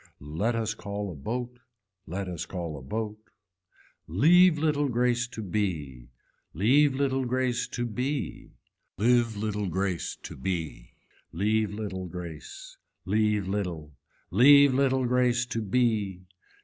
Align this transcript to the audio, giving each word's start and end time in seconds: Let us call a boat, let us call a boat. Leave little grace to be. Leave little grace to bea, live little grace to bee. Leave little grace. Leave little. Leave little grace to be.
Let 0.23 0.55
us 0.55 0.73
call 0.73 1.11
a 1.11 1.15
boat, 1.15 1.59
let 2.07 2.27
us 2.27 2.47
call 2.47 2.75
a 2.75 2.81
boat. 2.81 3.19
Leave 4.07 4.57
little 4.57 4.89
grace 4.89 5.27
to 5.27 5.43
be. 5.43 6.07
Leave 6.55 6.95
little 6.95 7.23
grace 7.23 7.67
to 7.67 7.85
bea, 7.85 8.49
live 8.97 9.37
little 9.37 9.67
grace 9.67 10.17
to 10.23 10.35
bee. 10.35 10.93
Leave 11.31 11.71
little 11.75 12.07
grace. 12.07 12.77
Leave 13.05 13.47
little. 13.47 13.95
Leave 14.31 14.73
little 14.73 15.05
grace 15.05 15.45
to 15.45 15.61
be. 15.61 16.23